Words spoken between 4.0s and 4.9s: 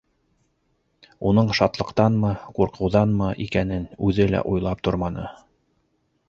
үҙе лә уйлап